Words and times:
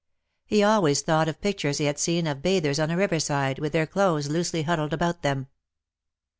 He 0.47 0.63
always 0.63 1.01
thought 1.01 1.27
of 1.27 1.39
pictures 1.41 1.77
he 1.77 1.85
had 1.85 1.99
seen 1.99 2.25
of 2.25 2.41
bathers 2.41 2.79
on 2.79 2.89
a 2.89 2.97
river 2.97 3.19
side, 3.19 3.59
with 3.59 3.71
their 3.71 3.85
clothes 3.85 4.29
loosely 4.29 4.63
huddled 4.63 4.93
about 4.93 5.21
them. 5.21 5.45